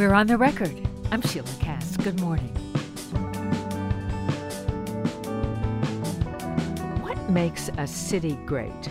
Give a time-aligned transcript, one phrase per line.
[0.00, 0.70] We're on the record.
[1.10, 2.02] I'm Sheilah Kast.
[2.02, 2.54] Good morning.
[7.02, 8.88] What makes a city great?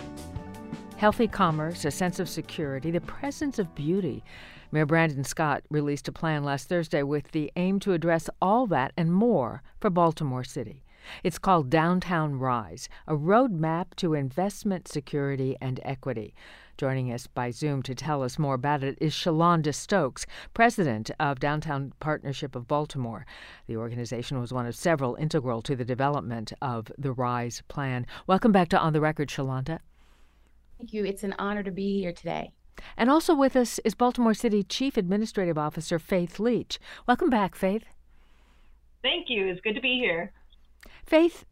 [0.97, 4.23] Healthy commerce, a sense of security, the presence of beauty.
[4.71, 8.93] Mayor Brandon Scott released a plan last Thursday with the aim to address all that
[8.95, 10.83] and more for Baltimore City.
[11.23, 16.35] It's called Downtown Rise, a roadmap to investment, security, and equity.
[16.79, 21.37] Joining us by Zoom to tell us more about it is Shelonda Stokes, president of
[21.37, 23.25] Downtown Partnership of Baltimore.
[23.67, 28.05] The organization was one of several integral to the development of the RISE plan.
[28.27, 29.79] Welcome back to On the Record, Shelonda.
[30.77, 31.03] Thank you.
[31.03, 32.53] It's an honor to be here today.
[32.95, 36.79] And also with us is Baltimore City Chief Administrative Officer Faith Leach.
[37.05, 37.83] Welcome back, Faith.
[39.01, 39.49] Thank you.
[39.49, 40.31] It's good to be here.
[41.05, 41.43] Faith,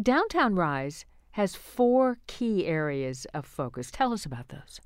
[0.00, 3.90] Downtown Rise has four key areas of focus.
[3.90, 4.80] Tell us about those.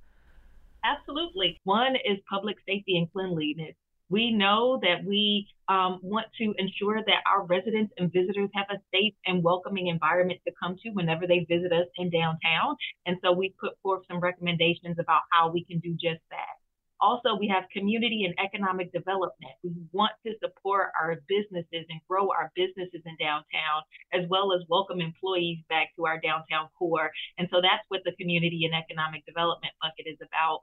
[0.85, 1.61] Absolutely.
[1.65, 3.75] One is public safety and cleanliness.
[4.09, 8.79] We know that we um, want to ensure that our residents and visitors have a
[8.95, 12.77] safe and welcoming environment to come to whenever they visit us in downtown.
[13.05, 16.55] And so we put forth some recommendations about how we can do just that.
[17.01, 19.53] Also, we have community and economic development.
[19.63, 24.63] We want to support our businesses and grow our businesses in downtown, as well as
[24.69, 27.11] welcome employees back to our downtown core.
[27.39, 30.63] And so that's what the community and economic development bucket is about.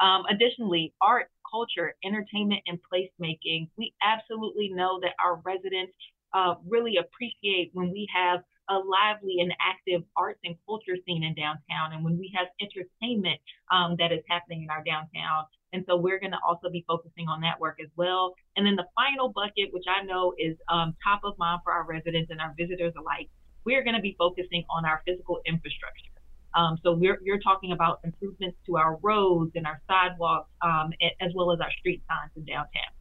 [0.00, 3.68] Um, additionally, art, culture, entertainment, and placemaking.
[3.76, 5.92] We absolutely know that our residents
[6.34, 11.34] uh, really appreciate when we have a lively and active arts and culture scene in
[11.34, 15.44] downtown and when we have entertainment um, that is happening in our downtown.
[15.72, 18.34] And so we're going to also be focusing on that work as well.
[18.56, 21.84] And then the final bucket, which I know is um, top of mind for our
[21.86, 23.28] residents and our visitors alike,
[23.64, 26.10] we're going to be focusing on our physical infrastructure.
[26.54, 31.32] Um, so we're, you're talking about improvements to our roads and our sidewalks, um, as
[31.34, 32.92] well as our street signs in downtown.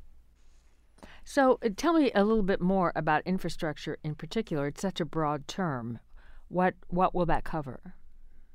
[1.23, 4.67] So uh, tell me a little bit more about infrastructure in particular.
[4.67, 6.00] It's such a broad term.
[6.47, 7.96] What what will that cover?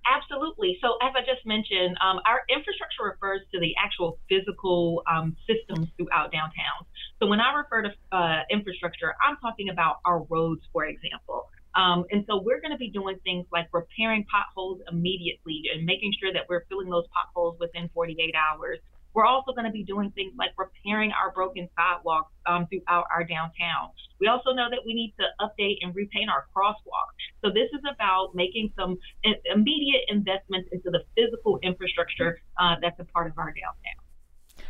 [0.07, 0.79] Absolutely.
[0.81, 5.89] So, as I just mentioned, um, our infrastructure refers to the actual physical um, systems
[5.97, 6.87] throughout downtown.
[7.19, 11.51] So, when I refer to uh, infrastructure, I'm talking about our roads, for example.
[11.75, 16.13] Um, and so, we're going to be doing things like repairing potholes immediately and making
[16.21, 18.79] sure that we're filling those potholes within 48 hours.
[19.17, 23.25] We're also going to be doing things like repairing our broken sidewalks um, throughout our
[23.25, 23.89] downtown.
[24.21, 27.17] We also know that we need to update and repaint our crosswalks.
[27.43, 28.99] So this is about making some
[29.47, 34.05] immediate investments into the physical infrastructure uh, that's a part of our downtown.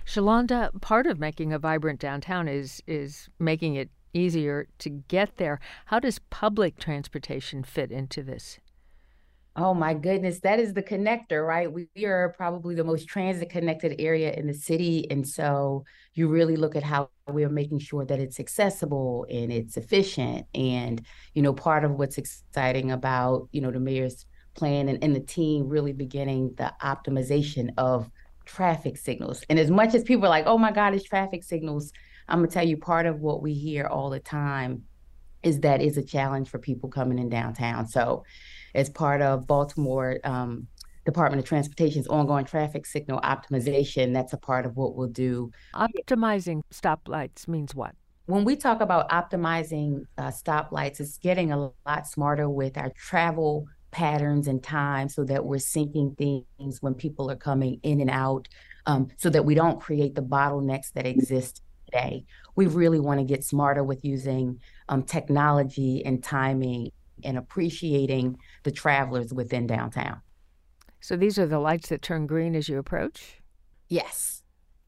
[0.07, 5.59] Shelonda, part of making a vibrant downtown is is making it easier to get there.
[5.87, 8.61] How does public transportation fit into this?
[9.59, 11.73] Oh my goodness, that is the connector, right?
[11.73, 15.11] We, are probably the most transit connected area in the city.
[15.11, 19.79] And so you really look at how we're making sure that it's accessible and it's
[19.79, 20.47] efficient.
[20.55, 21.01] And,
[21.33, 25.21] you know, part of what's exciting about, you know, the mayor's plan and, and the
[25.21, 28.11] team really beginning the optimization of
[28.45, 29.43] traffic signals.
[29.49, 31.93] And as much as people are like, oh my God, it's traffic signals,
[32.29, 34.83] I'm gonna tell you part of what we hear all the time
[35.43, 37.87] is that is a challenge for people coming in downtown.
[37.87, 38.25] So
[38.77, 40.69] as part of Baltimore um,
[41.05, 44.13] Department of Transportation's ongoing traffic signal optimization.
[44.13, 45.51] That's a part of what we'll do.
[45.75, 47.95] Optimizing stoplights means what?
[48.27, 53.67] When we talk about optimizing uh, stoplights, it's getting a lot smarter with our travel
[53.93, 58.49] patterns and time so that we're syncing things when people are coming in and out
[58.87, 62.25] um, so that we don't create the bottlenecks that exist today.
[62.57, 66.91] We really want to get smarter with using um, technology and timing
[67.25, 70.21] and appreciating the travelers within downtown.
[71.01, 73.41] So these are the lights that turn green as you approach?
[73.89, 74.43] Yes.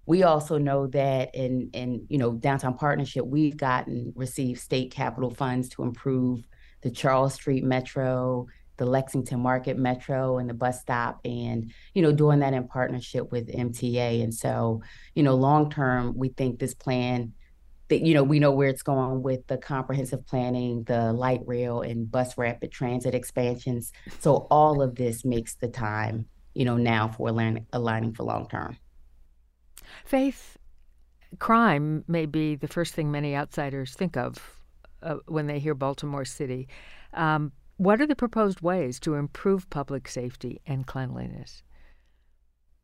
[0.07, 5.31] We also know that in in you know downtown partnership we've gotten received state capital
[5.31, 6.47] funds to improve
[6.81, 8.47] the Charles Street Metro,
[8.79, 13.31] the Lexington Market Metro and the bus stop and you know doing that in partnership
[13.31, 14.81] with MTA and so
[15.15, 17.35] you know long term we think this plan
[17.89, 21.83] that you know we know where it's going with the comprehensive planning the light rail
[21.83, 23.93] and bus rapid transit expansions.
[24.21, 28.49] So all of this makes the time you know now for aligning, aligning for long
[28.49, 28.77] term.
[30.05, 30.57] Faith
[31.39, 34.59] crime may be the first thing many outsiders think of
[35.03, 36.69] uh, when they hear baltimore city.
[37.13, 41.63] Um, what are the proposed ways to improve public safety and cleanliness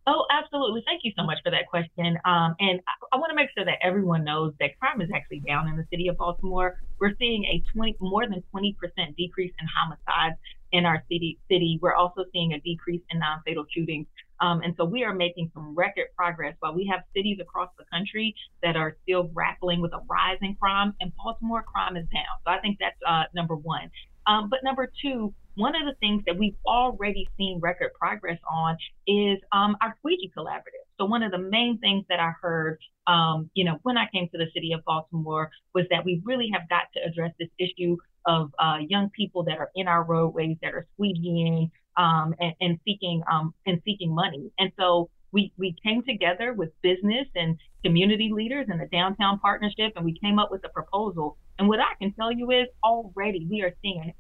[0.07, 0.83] Oh, absolutely.
[0.85, 2.19] Thank you so much for that question.
[2.27, 5.41] Um, and I, I want to make sure that everyone knows that crime is actually
[5.41, 6.79] down in the city of Baltimore.
[7.01, 8.75] We're seeing a 20, more than 20%
[9.17, 10.39] decrease in homicides
[10.73, 11.39] in our city.
[11.51, 11.79] City.
[11.81, 14.07] We're also seeing a decrease in non-fatal shootings.
[14.41, 16.55] Um, and so we are making some record progress.
[16.61, 20.55] While we have cities across the country that are still grappling with a rise in
[20.57, 22.25] crime, and Baltimore crime is down.
[22.45, 23.91] So I think that's uh, number one.
[24.27, 28.77] Um, but number two, one of the things that we've already seen record progress on
[29.07, 30.85] is um, our Squeegee Collaborative.
[30.99, 34.29] So one of the main things that I heard, um, you know, when I came
[34.31, 37.97] to the city of Baltimore was that we really have got to address this issue
[38.27, 42.79] of uh, young people that are in our roadways that are squeegeeing um, and, and,
[42.85, 44.51] seeking um, and seeking money.
[44.59, 49.93] And so we, we came together with business and community leaders in the downtown partnership
[49.97, 51.37] and we came up with a proposal.
[51.59, 54.13] And what I can tell you is already we are seeing an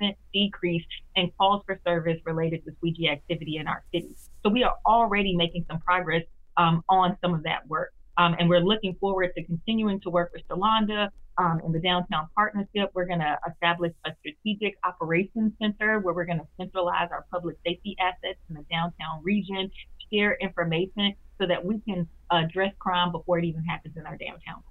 [0.00, 0.84] 85% decrease
[1.14, 4.14] in calls for service related to squeegee activity in our city.
[4.44, 6.22] So we are already making some progress
[6.56, 7.92] um, on some of that work.
[8.18, 12.28] Um, and we're looking forward to continuing to work with Shelonda um, in the downtown
[12.34, 12.90] partnership.
[12.94, 17.56] We're going to establish a strategic operations center where we're going to centralize our public
[17.66, 19.70] safety assets in the downtown region,
[20.12, 24.62] share information so that we can address crime before it even happens in our downtown.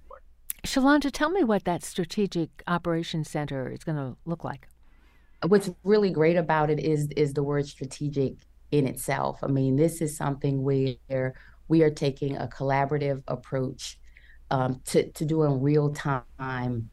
[0.65, 4.67] Shelonda, tell me what that strategic operations center is going to look like.
[5.47, 8.33] What's really great about it is is the word strategic
[8.71, 9.39] in itself.
[9.44, 11.35] I mean, this is something where
[11.67, 14.00] we are taking a collaborative approach
[14.50, 16.89] um, to, to doing real time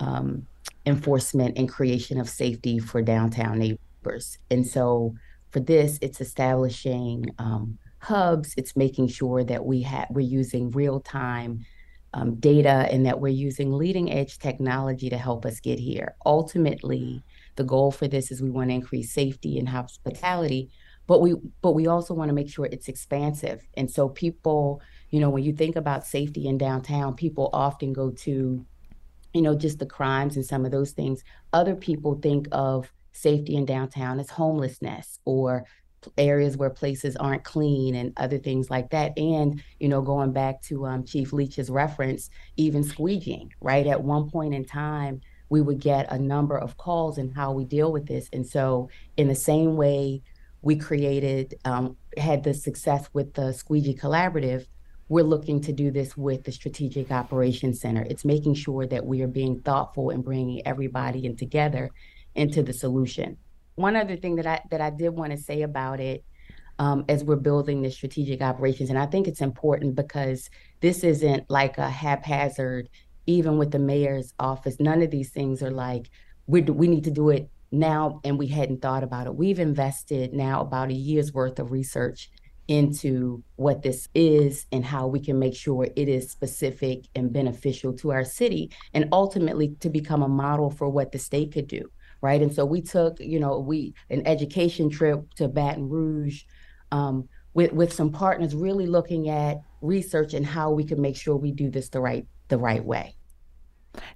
[0.00, 0.46] um,
[0.86, 4.38] enforcement and creation of safety for downtown neighbors.
[4.50, 5.14] And so
[5.50, 8.54] for this, it's establishing um, hubs.
[8.56, 11.64] It's making sure that we have we're using real time
[12.14, 16.14] um, data and that we're using leading edge technology to help us get here.
[16.24, 17.22] Ultimately,
[17.56, 20.70] the goal for this is we want to increase safety and hospitality,
[21.08, 25.18] but we but we also want to make sure it's expansive and so people you
[25.18, 28.64] know when you think about safety in downtown people often go to
[29.32, 33.56] you know just the crimes and some of those things other people think of safety
[33.56, 35.64] in downtown as homelessness or
[36.16, 40.62] areas where places aren't clean and other things like that and you know going back
[40.62, 45.20] to um, chief leach's reference even squeegeeing right at one point in time
[45.50, 48.88] we would get a number of calls and how we deal with this and so
[49.16, 50.22] in the same way
[50.62, 54.66] we created, um, had the success with the Squeegee Collaborative,
[55.08, 58.02] we're looking to do this with the Strategic Operations Center.
[58.02, 61.90] It's making sure that we are being thoughtful and bringing everybody in together
[62.34, 63.38] into the solution.
[63.78, 66.24] One other thing that I that I did want to say about it
[66.80, 71.48] um, as we're building the strategic operations, and I think it's important because this isn't
[71.48, 72.88] like a haphazard.
[73.26, 76.10] Even with the mayor's office, none of these things are like
[76.48, 79.36] we we need to do it now and we hadn't thought about it.
[79.36, 82.30] We've invested now about a year's worth of research
[82.66, 87.92] into what this is and how we can make sure it is specific and beneficial
[87.92, 91.88] to our city and ultimately to become a model for what the state could do
[92.20, 92.40] right?
[92.40, 96.42] And so we took you know we an education trip to baton rouge
[96.92, 101.36] um, with with some partners really looking at research and how we could make sure
[101.36, 103.17] we do this the right the right way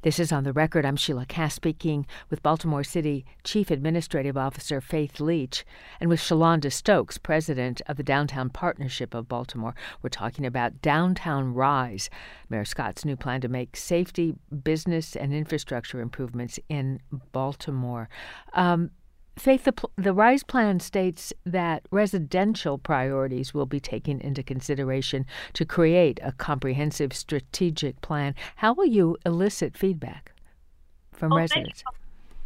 [0.02, 0.84] this is on the record.
[0.84, 5.64] I'm Sheilah Kast speaking with Baltimore City Chief Administrative Officer Faith Leach
[6.00, 9.75] and with Shelonda Stokes, President of the Downtown Partnership of Baltimore.
[10.02, 12.11] We're talking about Downtown Rise,
[12.49, 17.00] Mayor Scott's new plan to make safety, business, and infrastructure improvements in
[17.32, 18.08] Baltimore.
[18.55, 18.90] Um,
[19.37, 25.25] Faith, the, the RISE plan states that residential priorities will be taken into consideration
[25.55, 28.34] to create a comprehensive strategic plan.
[28.56, 30.32] How will you elicit feedback
[31.12, 31.82] from oh, residents?
[31.82, 31.96] Thank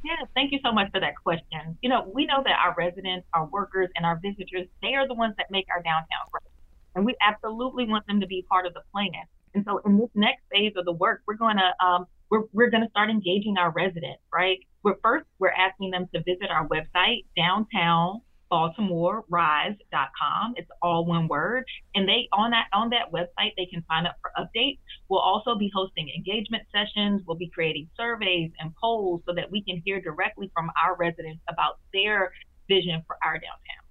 [0.04, 1.76] yes, thank you so much for that question.
[1.82, 5.14] You know, we know that our residents, our workers, and our visitors, they are the
[5.14, 6.50] ones that make our downtown great.
[6.94, 9.10] And we absolutely want them to be part of the plan.
[9.54, 12.70] And so in this next phase of the work, we're going to um, we're, we're
[12.70, 14.58] going to start engaging our residents, right?
[14.86, 18.20] We're first, we're asking them to visit our website, downtown
[18.52, 20.54] baltimorerise.com.
[20.54, 21.64] It's all one word.
[21.96, 24.78] And they on that on that website they can sign up for updates.
[25.08, 27.22] We'll also be hosting engagement sessions.
[27.26, 31.42] We'll be creating surveys and polls so that we can hear directly from our residents
[31.48, 32.30] about their
[32.68, 33.82] vision for our downtown.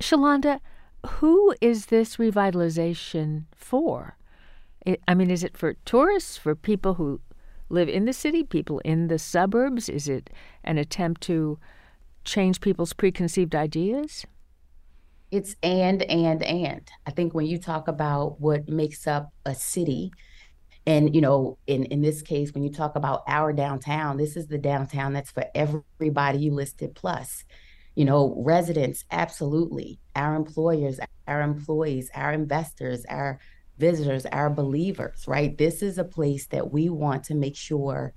[0.00, 0.58] Shelonda,
[1.20, 4.16] who is this revitalization for?
[5.06, 7.20] I mean, is it for tourists, for people who
[7.72, 9.88] live in the city, people in the suburbs?
[9.88, 10.30] Is it
[10.62, 11.58] an attempt to
[12.24, 14.26] change people's preconceived ideas?
[15.30, 16.88] It's and, and, and.
[17.06, 20.12] I think when you talk about what makes up a city,
[20.84, 24.48] and you know, in in this case, when you talk about our downtown, this is
[24.48, 27.44] the downtown that's for everybody you listed plus.
[27.94, 30.00] You know, residents, absolutely.
[30.16, 33.38] Our employers, our employees, our investors, our
[33.78, 35.56] visitors, our believers, right?
[35.56, 38.12] This is a place that we want to make sure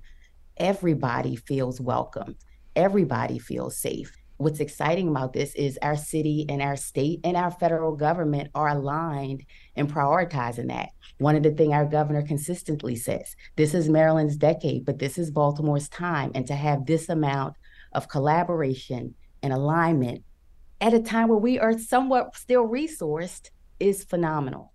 [0.56, 2.36] everybody feels welcome,
[2.74, 4.16] everybody feels safe.
[4.38, 8.68] What's exciting about this is our city and our state and our federal government are
[8.68, 9.44] aligned
[9.76, 10.90] in prioritizing that.
[11.18, 15.30] One of the things our governor consistently says this is Maryland's decade, but this is
[15.30, 16.32] Baltimore's time.
[16.34, 17.54] And to have this amount
[17.94, 20.22] of collaboration and alignment
[20.82, 23.48] at a time where we are somewhat still resourced
[23.80, 24.72] is phenomenal.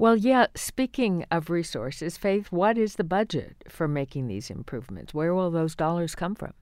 [0.00, 5.12] Well, yeah, speaking of resources, Faith, what is the budget for making these improvements?
[5.12, 6.54] Where will those dollars come from?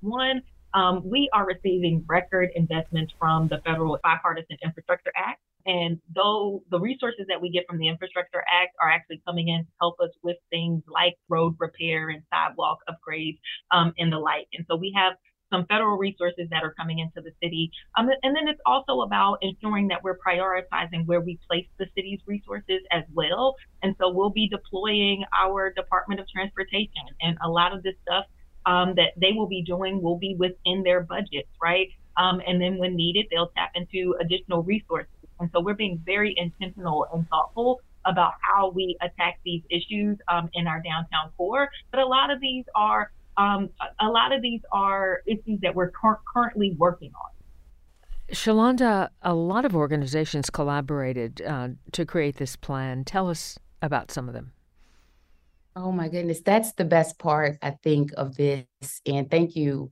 [0.00, 0.40] One,
[0.72, 5.42] um, we are receiving record investments from the Federal Bipartisan Infrastructure Act.
[5.66, 9.64] And though the resources that we get from the Infrastructure Act are actually coming in
[9.64, 13.38] to help us with things like road repair and sidewalk upgrades
[13.70, 14.48] um, and the like.
[14.54, 15.12] And so we have
[15.50, 17.70] some federal resources that are coming into the city.
[17.98, 22.20] Um, and then it's also about ensuring that we're prioritizing where we place the city's
[22.26, 23.56] resources as well.
[23.82, 28.24] And so we'll be deploying our Department of Transportation and a lot of this stuff
[28.66, 31.88] um, that they will be doing will be within their budgets, right?
[32.16, 35.08] Um, and then when needed, they'll tap into additional resources.
[35.38, 40.48] And so we're being very intentional and thoughtful about how we attack these issues um,
[40.54, 41.68] in our downtown core.
[41.90, 43.70] But a lot of these are um,
[44.00, 48.34] a lot of these are issues that we're cur- currently working on.
[48.34, 53.04] Shelonda, a lot of organizations collaborated uh, to create this plan.
[53.04, 54.52] Tell us about some of them.
[55.74, 58.66] Oh my goodness, that's the best part, I think, of this.
[59.06, 59.90] And thank you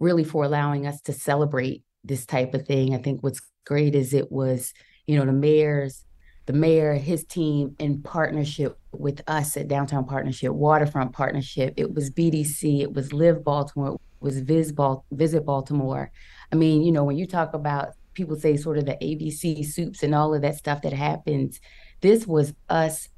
[0.00, 2.94] really for allowing us to celebrate this type of thing.
[2.94, 4.72] I think what's great is it was,
[5.06, 6.04] you know, the mayor's
[6.46, 11.74] the mayor, and his team in partnership with us at Downtown Partnership, Waterfront Partnership.
[11.76, 16.10] It was BDC, it was Live Baltimore, it was Viz Bal- Visit Baltimore.
[16.52, 20.02] I mean, you know, when you talk about people say sort of the ABC soups
[20.02, 21.60] and all of that stuff that happens,
[22.00, 23.08] this was us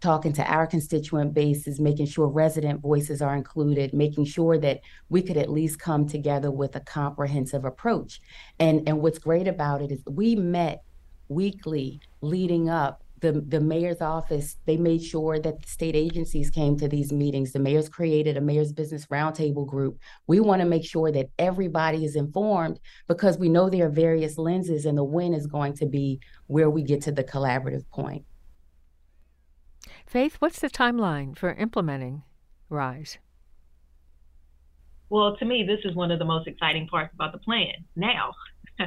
[0.00, 5.22] talking to our constituent bases, making sure resident voices are included, making sure that we
[5.22, 8.20] could at least come together with a comprehensive approach.
[8.58, 10.82] And and what's great about it is we met
[11.28, 16.76] weekly leading up the, the mayor's office, they made sure that the state agencies came
[16.78, 17.52] to these meetings.
[17.52, 19.98] The mayor's created a mayor's business roundtable group.
[20.26, 24.38] We want to make sure that everybody is informed because we know there are various
[24.38, 28.24] lenses, and the win is going to be where we get to the collaborative point.
[30.04, 32.22] Faith, what's the timeline for implementing
[32.68, 33.18] RISE?
[35.10, 38.32] Well, to me, this is one of the most exciting parts about the plan now.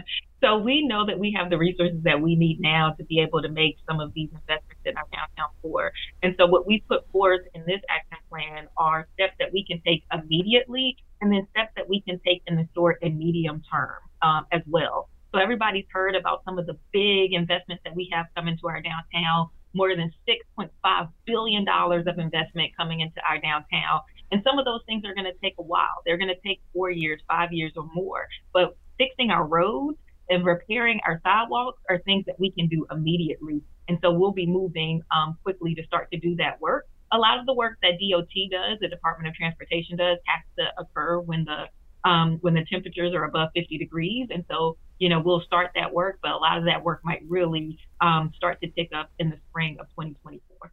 [0.41, 3.41] so we know that we have the resources that we need now to be able
[3.41, 5.91] to make some of these investments in our downtown core.
[6.23, 9.81] And so what we put forth in this action plan are steps that we can
[9.85, 13.97] take immediately and then steps that we can take in the short and medium term
[14.21, 15.09] um, as well.
[15.33, 18.81] So everybody's heard about some of the big investments that we have coming to our
[18.81, 20.11] downtown, more than
[20.57, 23.99] $6.5 billion of investment coming into our downtown.
[24.31, 26.01] And some of those things are going to take a while.
[26.05, 28.27] They're going to take four years, five years, or more.
[28.53, 29.97] But fixing our roads
[30.29, 33.61] and repairing our sidewalks are things that we can do immediately.
[33.87, 36.85] And so we'll be moving um, quickly to start to do that work.
[37.11, 40.81] A lot of the work that DOT does, the Department of Transportation does, has to
[40.81, 41.65] occur when the
[42.09, 44.27] um, when the temperatures are above 50 degrees.
[44.29, 47.23] And so, you know, we'll start that work, but a lot of that work might
[47.27, 50.71] really um, start to pick up in the spring of 2024.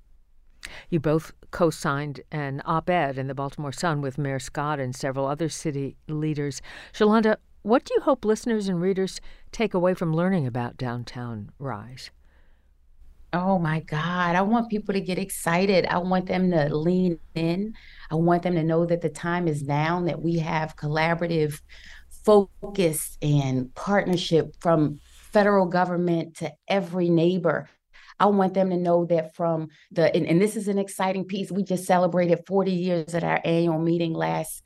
[0.90, 4.94] You both co signed an op ed in the Baltimore Sun with Mayor Scott and
[4.94, 6.60] several other city leaders.
[6.92, 9.21] Shelonda, what do you hope listeners and readers
[9.52, 12.11] take away from learning about Downtown Rise?
[13.33, 14.37] Oh my God.
[14.37, 15.87] I want people to get excited.
[15.87, 17.75] I want them to lean in.
[18.11, 21.61] I want them to know that the time is now, that we have collaborative
[22.25, 25.00] focus and partnership from
[25.33, 27.71] federal government to every neighbor.
[28.21, 31.50] I want them to know that from the, and, and this is an exciting piece.
[31.50, 34.62] We just celebrated 40 years at our annual meeting last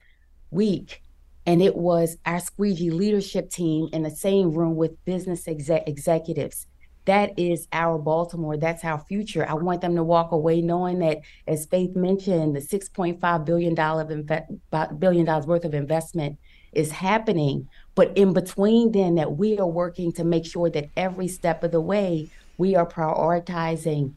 [0.51, 1.03] week
[1.47, 6.67] and it was our squeegee leadership team in the same room with business exec- executives.
[7.05, 8.57] That is our baltimore.
[8.57, 9.49] That's our future.
[9.49, 14.05] I want them to walk away knowing that as faith mentioned the 6.5 billion dollar
[14.05, 16.37] inve- billion dollars worth of investment
[16.73, 17.69] is happening.
[17.95, 21.71] But in between then that we are working to make sure that every step of
[21.71, 24.15] the way we are prioritizing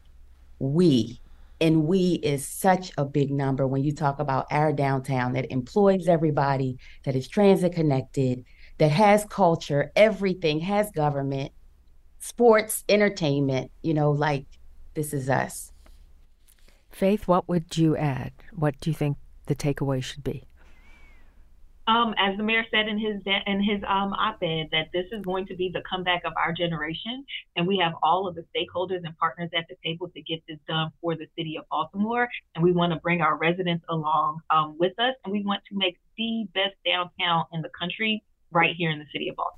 [0.58, 1.22] we
[1.62, 6.08] and we is such a big number when you talk about our downtown that employs
[6.08, 8.46] everybody, that is transit connected,
[8.78, 11.52] that has culture, everything has government,
[12.20, 14.46] sports, entertainment, you know, like
[14.94, 15.72] this is us.
[16.90, 18.32] Faith, what would you add?
[18.54, 20.44] What do you think the takeaway should be?
[21.90, 23.16] Um, as the mayor said in his
[23.48, 27.26] in his um, op-ed, that this is going to be the comeback of our generation,
[27.56, 30.60] and we have all of the stakeholders and partners at the table to get this
[30.68, 32.30] done for the city of Baltimore.
[32.54, 35.78] And we want to bring our residents along um, with us, and we want to
[35.78, 39.56] make the best downtown in the country right here in the city of Baltimore.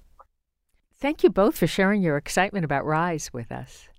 [0.97, 3.89] Thank you both for sharing your excitement about Rise with us.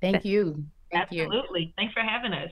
[0.00, 0.64] Thank you.
[0.92, 1.64] Thank Absolutely.
[1.64, 1.72] You.
[1.76, 2.50] Thanks for having us.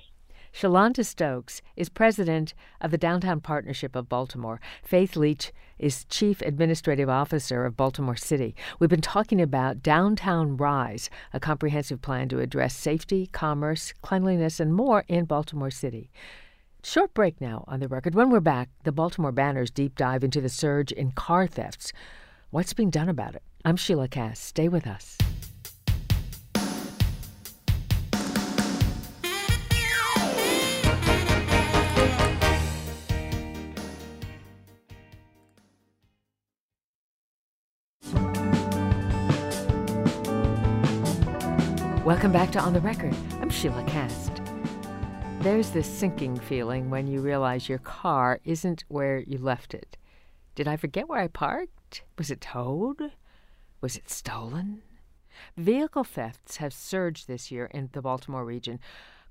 [0.54, 4.60] Shelonda Stokes is president of the Downtown Partnership of Baltimore.
[4.84, 8.54] Faith Leach is chief administrative officer of Baltimore City.
[8.78, 14.72] We've been talking about Downtown Rise, a comprehensive plan to address safety, commerce, cleanliness, and
[14.72, 16.12] more in Baltimore City.
[16.84, 18.14] Short break now on the record.
[18.14, 21.92] When we're back, the Baltimore Banners deep dive into the surge in car thefts.
[22.50, 23.42] What's being done about it?
[23.64, 24.44] I'm Sheilah Kast.
[24.44, 25.18] Stay with us.
[42.24, 43.14] Welcome back to On the Record.
[43.42, 44.40] I'm Sheilah Kast.
[45.40, 49.98] There's this sinking feeling when you realize your car isn't where you left it.
[50.54, 52.02] Did I forget where I parked?
[52.16, 53.12] Was it towed?
[53.82, 54.80] Was it stolen?
[55.58, 58.80] Vehicle thefts have surged this year in the Baltimore region,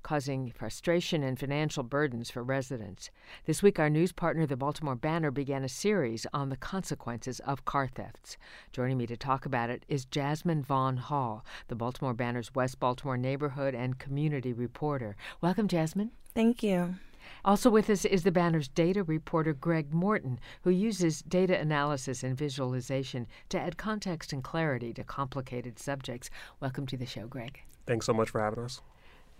[0.04, 3.10] causing frustration and financial burdens for residents.
[3.46, 7.64] This week, our news partner, the Baltimore Banner, began a series on the consequences of
[7.64, 8.36] car thefts.
[8.70, 13.16] Joining me to talk about it is Jasmine Vaughn Hall, the Baltimore Banner's West Baltimore
[13.16, 15.16] neighborhood and community reporter.
[15.40, 16.12] Welcome, Jasmine.
[16.34, 16.94] Thank you.
[17.42, 22.36] Also with us is the Banner's data reporter Greg Morton, who uses data analysis and
[22.36, 26.28] visualization to add context and clarity to complicated subjects.
[26.60, 27.62] Welcome to the show, Greg.
[27.86, 28.82] Thanks so much for having us.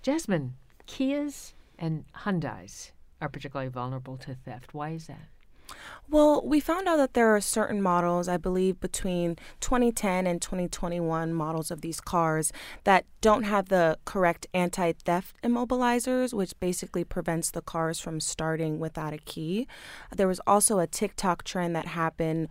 [0.04, 0.56] Jasmine,
[0.86, 2.90] Kias and Hyundais
[3.22, 4.74] are particularly vulnerable to theft.
[4.74, 5.28] Why is that?
[6.10, 11.32] Well, we found out that there are certain models, I believe between 2010 and 2021
[11.32, 12.52] models of these cars
[12.84, 18.78] that don't have the correct anti theft immobilizers, which basically prevents the cars from starting
[18.78, 19.66] without a key.
[20.14, 22.48] There was also a TikTok trend that happened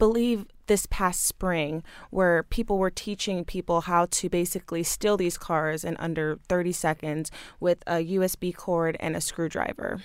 [0.00, 5.84] believe this past spring where people were teaching people how to basically steal these cars
[5.84, 10.00] in under 30 seconds with a USB cord and a screwdriver.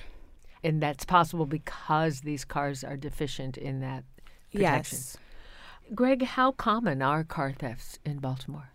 [0.64, 4.04] And that's possible because these cars are deficient in that
[4.52, 4.98] protection.
[4.98, 5.18] Yes.
[5.94, 8.70] Greg, how common are car thefts in Baltimore?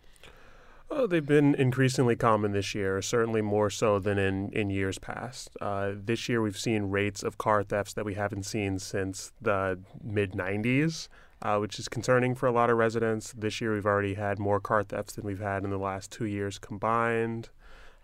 [0.90, 5.50] Oh, they've been increasingly common this year, certainly more so than in, in years past.
[5.60, 9.78] Uh, this year, we've seen rates of car thefts that we haven't seen since the
[10.02, 11.08] mid 90s,
[11.42, 13.32] uh, which is concerning for a lot of residents.
[13.36, 16.26] This year, we've already had more car thefts than we've had in the last two
[16.26, 17.50] years combined.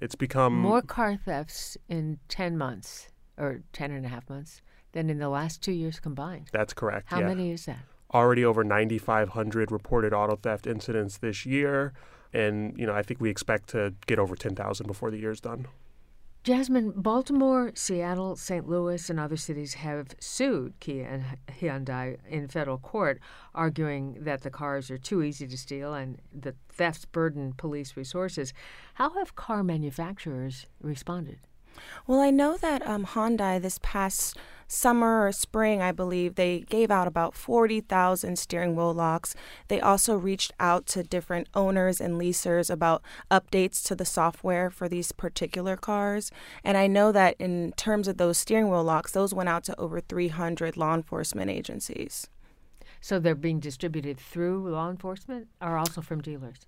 [0.00, 4.60] It's become more car thefts in 10 months or 10 and a half months
[4.92, 6.48] than in the last two years combined.
[6.52, 7.06] That's correct.
[7.08, 7.28] How yeah.
[7.28, 7.78] many is that?
[8.12, 11.92] Already over 9,500 reported auto theft incidents this year
[12.34, 15.40] and you know I think we expect to get over ten thousand before the year's
[15.40, 15.66] done.
[16.44, 18.68] Jasmine, Baltimore, Seattle, St.
[18.68, 23.18] Louis, and other cities have sued Kia and Hyundai in federal court,
[23.54, 28.52] arguing that the cars are too easy to steal and the thefts burden police resources.
[28.94, 31.38] How have car manufacturers responded?
[32.06, 36.90] Well, I know that um, Hyundai this past summer or spring, I believe, they gave
[36.90, 39.34] out about 40,000 steering wheel locks.
[39.68, 44.88] They also reached out to different owners and leasers about updates to the software for
[44.88, 46.30] these particular cars.
[46.62, 49.80] And I know that in terms of those steering wheel locks, those went out to
[49.80, 52.28] over 300 law enforcement agencies.
[53.00, 56.66] So they're being distributed through law enforcement or also from dealers?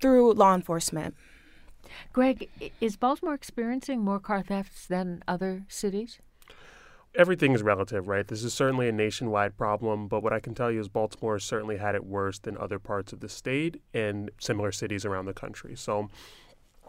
[0.00, 1.14] Through law enforcement.
[2.12, 2.50] Greg,
[2.80, 6.18] is Baltimore experiencing more car thefts than other cities?
[7.16, 8.28] Everything is relative, right?
[8.28, 11.78] This is certainly a nationwide problem, but what I can tell you is Baltimore certainly
[11.78, 15.74] had it worse than other parts of the state and similar cities around the country.
[15.76, 16.10] So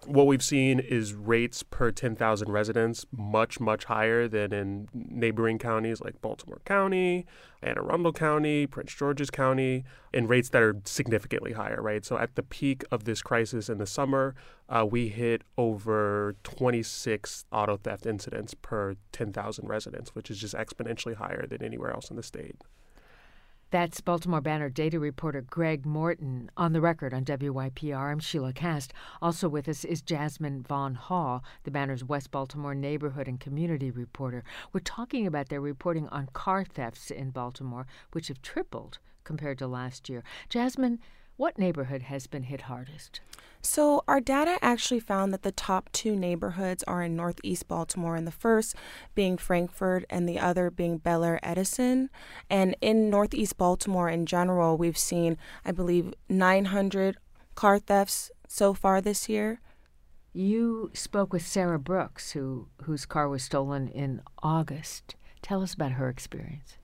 [0.06, 6.02] what we've seen is rates per 10,000 residents much, much higher than in neighboring counties
[6.02, 7.26] like Baltimore County,
[7.62, 9.84] Anne Arundel County, Prince George's County,
[10.14, 12.06] and rates that are significantly higher, right?
[12.06, 14.36] So at the peak of this crisis in the summer,
[14.70, 21.16] uh, we hit over 26 auto theft incidents per 10,000 residents, which is just exponentially
[21.16, 22.56] higher than anywhere else in the state.
[23.70, 28.12] That's Baltimore Banner data reporter Greg Morton on the record on WYPR.
[28.12, 28.94] I'm Sheilah Kast.
[29.22, 34.46] Also with us is Jasmine Vaughn Hall, the Banner's West Baltimore neighborhood and community reporter.
[34.72, 39.68] We're talking about their reporting on car thefts in Baltimore, which have tripled compared to
[39.68, 40.24] last year.
[40.48, 41.00] Jasmine,
[41.38, 43.22] What neighborhood has been hit hardest?
[43.62, 48.26] So, our data actually found that the top two neighborhoods are in Northeast Baltimore, and
[48.26, 48.76] the first
[49.14, 52.10] being Frankford and the other being Belair-Edison.
[52.50, 57.18] And in Northeast Baltimore in general, we've seen, I believe, 900
[57.54, 59.62] car thefts so far this year.
[60.34, 65.16] You spoke with Sarah Brooks, who, whose car was stolen in August.
[65.44, 66.78] Tell us about her experience.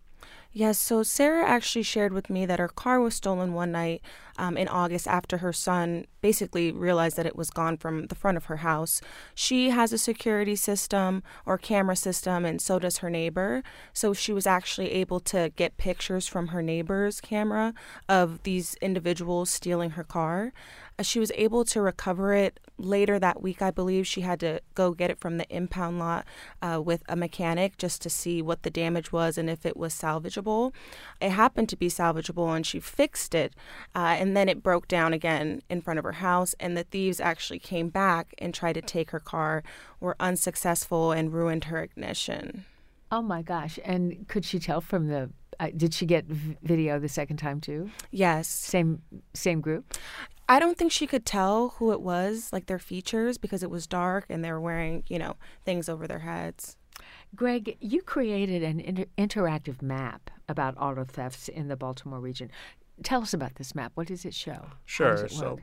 [0.56, 4.04] Yes, so Sarah actually shared with me that her car was stolen one night
[4.38, 8.38] um, in August after her son basically realized that it was gone from the front
[8.38, 9.02] of her house.
[9.34, 13.63] She has a security system or camera system, and so does her neighbor.
[13.94, 17.74] So she was actually able to get pictures from her neighbor's camera
[18.08, 20.54] of these individuals stealing her car.
[21.00, 24.06] Uh, she was able to recover it later that week, I believe.
[24.06, 26.26] She had to go get it from the impound lot
[26.62, 29.93] uh, with a mechanic just to see what the damage was and if it was
[29.93, 30.74] salvageable.
[31.22, 33.54] It happened to be salvageable and she fixed it.
[33.96, 36.56] Uh, and then it broke down again in front of her house.
[36.60, 39.63] And the thieves actually came back and tried to take her car,
[40.00, 42.65] were unsuccessful, and ruined her ignition.
[43.12, 43.78] Oh my gosh.
[43.86, 47.62] And could she tell from the uh, did she get v- video the second time
[47.62, 47.89] too?
[48.12, 48.48] Yes.
[48.48, 49.02] Same
[49.34, 49.98] same group?
[50.47, 53.88] I don't think she could tell who it was, like their features, because it was
[53.88, 56.77] dark and they were wearing, you know, things over their heads.
[57.36, 62.51] Greg, you created an inter- interactive map about auto thefts in the Baltimore region.
[63.01, 63.91] Tell us about this map.
[63.95, 64.65] What does it show?
[64.86, 65.13] Sure.
[65.13, 65.60] It so,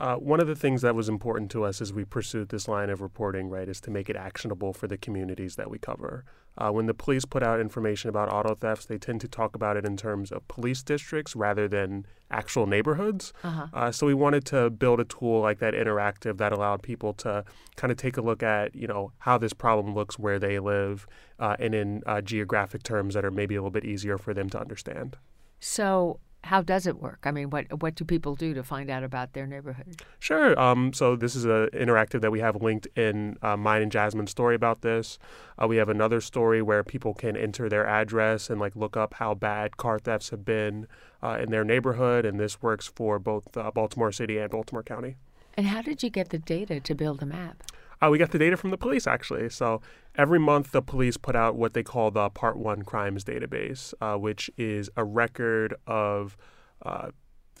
[0.00, 2.88] uh, one of the things that was important to us as we pursued this line
[2.88, 6.24] of reporting, right, is to make it actionable for the communities that we cover.
[6.58, 9.76] Uh, when the police put out information about auto thefts, they tend to talk about
[9.76, 13.32] it in terms of police districts rather than actual neighborhoods.
[13.44, 13.66] Uh-huh.
[13.72, 17.44] Uh, so we wanted to build a tool like that, interactive, that allowed people to
[17.76, 21.06] kind of take a look at, you know, how this problem looks where they live,
[21.38, 24.48] uh, and in uh, geographic terms that are maybe a little bit easier for them
[24.50, 25.18] to understand.
[25.60, 27.20] So how does it work?
[27.24, 30.02] I mean, what what do people do to find out about their neighborhood?
[30.18, 30.58] Sure.
[30.58, 34.30] Um, so this is an interactive that we have linked in uh, mine and Jasmine's
[34.30, 35.18] story about this.
[35.60, 39.14] Uh, we have another story where people can enter their address and like look up
[39.14, 40.86] how bad car thefts have been
[41.22, 45.16] uh, in their neighborhood, and this works for both uh, Baltimore City and Baltimore County.
[45.56, 47.62] And how did you get the data to build the map?
[48.02, 49.48] Uh, we got the data from the police actually.
[49.50, 49.80] So
[50.14, 54.16] every month, the police put out what they call the Part One Crimes Database, uh,
[54.16, 56.36] which is a record of
[56.82, 57.10] uh,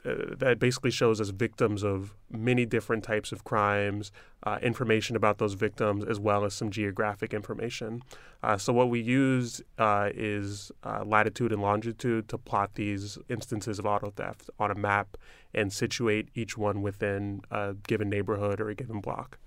[0.02, 4.10] uh, that basically shows us victims of many different types of crimes,
[4.44, 8.02] uh, information about those victims, as well as some geographic information.
[8.42, 10.72] Uh, so, what we use is
[11.04, 15.18] latitude and longitude to plot these instances of auto theft on a map
[15.52, 19.38] and situate each one within a given neighborhood or a given block.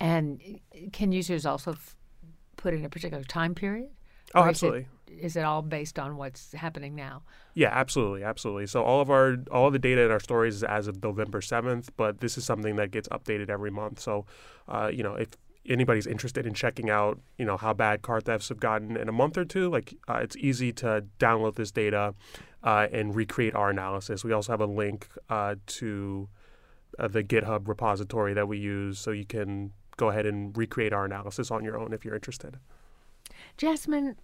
[0.00, 0.40] And
[0.92, 1.96] can users also f-
[2.56, 3.90] put in a particular time period?
[4.34, 4.86] Oh, absolutely.
[5.08, 7.22] Is it, is it all based on what's happening now?
[7.54, 8.66] Yeah, absolutely, absolutely.
[8.66, 11.40] So all of our all of the data in our stories is as of November
[11.40, 14.00] seventh, but this is something that gets updated every month.
[14.00, 14.24] So,
[14.68, 15.28] uh, you know, if
[15.68, 19.12] anybody's interested in checking out, you know, how bad car thefts have gotten in a
[19.12, 22.14] month or two, like uh, it's easy to download this data
[22.62, 24.24] uh, and recreate our analysis.
[24.24, 26.28] We also have a link uh, to
[26.98, 31.04] uh, the GitHub repository that we use, so you can go ahead and recreate our
[31.04, 32.56] analysis on your own if you're interested.
[33.58, 34.16] Jasmine,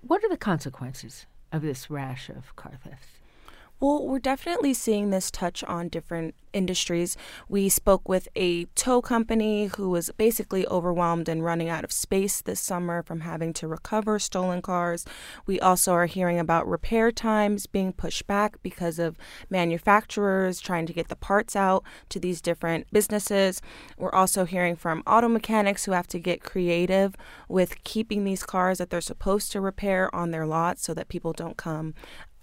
[0.00, 3.15] what are the consequences of this rash of car thefts?
[3.78, 7.14] Well, we're definitely seeing this touch on different industries.
[7.46, 12.40] We spoke with a tow company who was basically overwhelmed and running out of space
[12.40, 15.04] this summer from having to recover stolen cars.
[15.44, 19.18] We also are hearing about repair times being pushed back because of
[19.50, 23.60] manufacturers trying to get the parts out to these different businesses.
[23.98, 27.14] We're also hearing from auto mechanics who have to get creative
[27.46, 31.34] with keeping these cars that they're supposed to repair on their lot so that people
[31.34, 31.92] don't come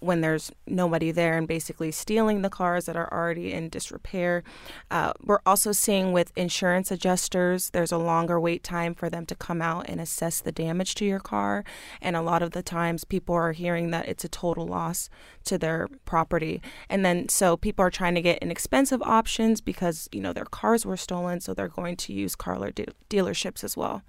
[0.04, 4.42] when there's nobody there and basically stealing the cars that are already in disrepair.
[4.90, 9.34] Uh, we're also seeing with insurance adjusters, there's a longer wait time for them to
[9.34, 11.64] come out and assess the damage to your car.
[12.00, 15.08] And a lot of the times people are hearing that it's a total loss
[15.44, 16.60] to their property.
[16.88, 20.84] And then so people are trying to get inexpensive options because, you know, their cars
[20.84, 21.40] were stolen.
[21.40, 24.02] So they're going to use car de- dealerships as well.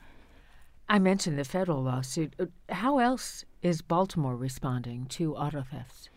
[0.88, 2.36] I mentioned the federal lawsuit.
[2.40, 6.10] Uh, How else is Baltimore responding to auto thefts?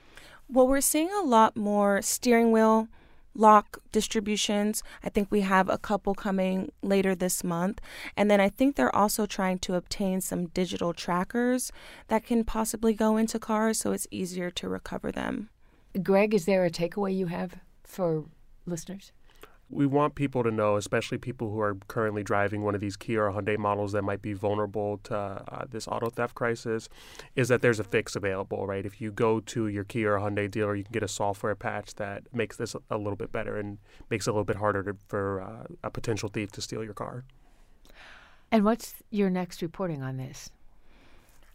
[0.49, 2.89] Well, we're seeing a lot more steering wheel
[3.35, 4.83] lock distributions.
[5.03, 7.81] I think we have a couple coming later this month.
[8.17, 11.71] And then I think they're also trying to obtain some digital trackers
[12.09, 15.51] that can possibly go into cars so it's easier to recover them.
[16.03, 18.25] Greg, is there a takeaway you have for
[18.67, 19.13] listeners?
[19.71, 23.25] We want people to know, especially people who are currently driving one of these Kia
[23.25, 26.89] or Hyundai models that might be vulnerable to uh, this auto theft crisis,
[27.37, 28.87] is that there's a fix available, right?
[28.87, 31.95] If you go to your Kia or Hyundai dealer, you can get a software patch
[31.97, 33.79] that makes this a little bit better and
[34.11, 36.95] makes it a little bit harder to, for uh, a potential thief to steal your
[36.95, 37.25] car.
[38.51, 40.51] And what's your next reporting on this?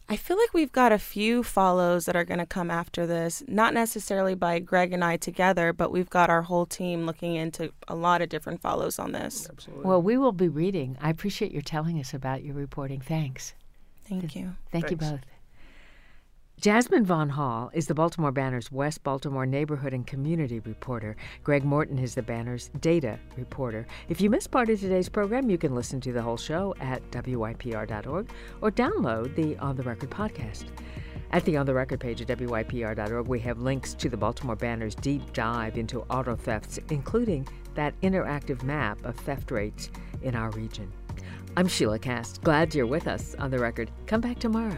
[0.09, 3.41] I feel like we've got a few follows that are going to come after this,
[3.47, 7.71] not necessarily by Greg and I together, but we've got our whole team looking into
[7.87, 9.47] a lot of different follows on this.
[9.49, 9.85] Absolutely.
[9.85, 10.97] Well, we will be reading.
[11.01, 12.99] I appreciate your telling us about your reporting.
[12.99, 13.53] Thanks.
[14.07, 14.55] Thank you.
[14.71, 15.21] Thank you both.
[16.63, 21.17] Jasmine Vaughn Hall is the Baltimore Banner's West Baltimore neighborhood and community reporter.
[21.43, 23.85] Greg Morton is the Banner's data reporter.
[24.07, 27.01] If you missed part of today's program, you can listen to the whole show at
[27.11, 28.29] wypr.org
[28.61, 30.67] or download the On the Record podcast.
[31.31, 34.95] At the On the Record page at wypr.org, we have links to the Baltimore Banner's
[34.95, 37.45] deep dive into auto thefts, including
[37.75, 39.89] that interactive map of theft rates
[40.21, 40.89] in our region.
[41.57, 42.41] I'm Sheilah Kast.
[42.41, 43.91] Glad you're with us on the record.
[44.05, 44.77] Come back tomorrow.